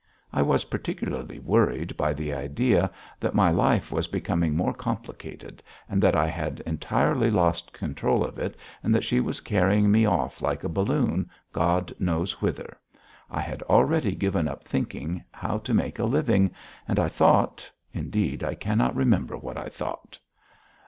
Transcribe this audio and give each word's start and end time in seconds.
I 0.33 0.41
was 0.41 0.65
particularly 0.65 1.37
worried 1.37 1.95
by 1.95 2.13
the 2.13 2.33
idea 2.33 2.89
that 3.19 3.35
my 3.35 3.51
life 3.51 3.91
was 3.91 4.07
becoming 4.07 4.55
more 4.55 4.73
complicated, 4.73 5.61
and 5.87 6.01
that 6.01 6.15
I 6.15 6.25
had 6.25 6.59
entirely 6.61 7.29
lost 7.29 7.71
control 7.71 8.23
of 8.25 8.39
it, 8.39 8.57
and 8.81 8.95
that 8.95 9.03
she 9.03 9.19
was 9.19 9.41
carrying 9.41 9.91
me 9.91 10.07
off 10.07 10.41
like 10.41 10.63
a 10.63 10.69
balloon, 10.69 11.29
God 11.53 11.93
knows 11.99 12.41
whither. 12.41 12.79
I 13.29 13.41
had 13.41 13.61
already 13.61 14.15
given 14.15 14.47
up 14.47 14.63
thinking 14.63 15.23
how 15.29 15.59
to 15.59 15.71
make 15.71 15.99
a 15.99 16.05
living, 16.05 16.49
and 16.87 16.97
I 16.97 17.07
thought 17.07 17.69
indeed, 17.93 18.43
I 18.43 18.55
cannot 18.55 18.95
remember 18.95 19.37
what 19.37 19.55
I 19.55 19.69
thought. 19.69 20.17